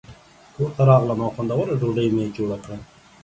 [0.55, 2.77] کور ته راغلم او خوندوره ډوډۍ مې جوړه کړه.